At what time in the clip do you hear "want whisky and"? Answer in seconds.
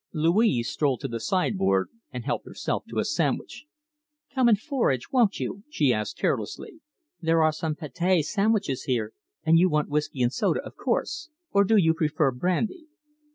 9.69-10.33